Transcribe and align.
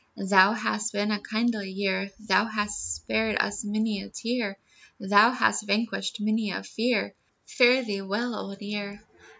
Thou 0.17 0.53
hast 0.53 0.93
been 0.93 1.11
a 1.11 1.19
kindly 1.19 1.69
year, 1.69 2.09
Thou 2.19 2.45
hast 2.45 2.95
spared 2.95 3.37
us 3.39 3.63
many 3.63 4.01
a 4.01 4.09
tear, 4.09 4.57
Thou 4.99 5.29
hast 5.31 5.67
vanquished 5.67 6.19
many 6.19 6.49
a 6.49 6.63
fear, 6.63 7.13
Fare 7.45 7.83
thee 7.83 8.01
well, 8.01 8.33
Old 8.33 8.59
Year. 8.61 9.03